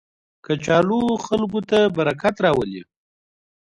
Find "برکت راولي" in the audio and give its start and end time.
1.97-2.81